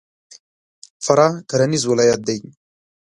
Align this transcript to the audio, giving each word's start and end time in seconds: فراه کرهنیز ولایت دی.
فراه 1.05 1.33
کرهنیز 1.49 1.83
ولایت 1.91 2.21
دی. 2.27 2.37